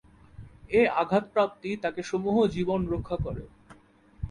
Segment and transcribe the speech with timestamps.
[0.71, 3.43] এ আঘাতপ্রাপ্তি তাকে সমূহ জীবন রক্ষা করে।